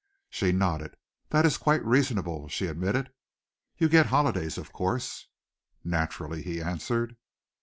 She 0.31 0.51
nodded. 0.51 0.97
"That 1.29 1.45
is 1.45 1.57
quite 1.57 1.85
reasonable," 1.85 2.47
she 2.49 2.65
admitted. 2.65 3.11
"You 3.77 3.87
get 3.87 4.07
holidays, 4.07 4.57
of 4.57 4.73
course?" 4.73 5.27
"Naturally," 5.83 6.41
he 6.41 6.59
answered. 6.59 7.17